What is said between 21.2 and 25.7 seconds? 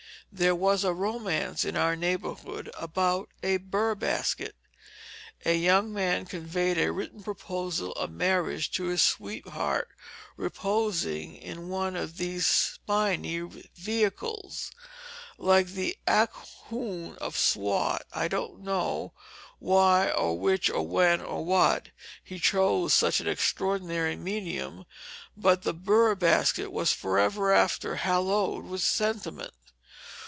what" he chose such an extraordinary medium, but